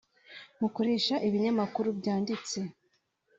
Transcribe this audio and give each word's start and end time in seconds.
mukoresha 0.59 1.15
ibinyamakuru 1.27 1.89
byanditse 1.99 2.59